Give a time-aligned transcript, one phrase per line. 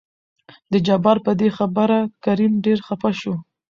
[0.71, 3.33] د جبار په دې خبره کريم ډېر خپه شو.